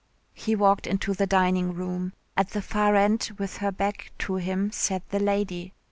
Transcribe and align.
He 0.33 0.55
walked 0.55 0.87
into 0.87 1.13
the 1.13 1.27
dining 1.27 1.75
room. 1.75 2.13
At 2.35 2.49
the 2.49 2.61
far 2.63 2.95
end 2.95 3.29
with 3.37 3.57
her 3.57 3.71
back 3.71 4.11
to 4.25 4.37
him 4.37 4.71
sat 4.71 5.07
the 5.09 5.19
lady. 5.19 5.73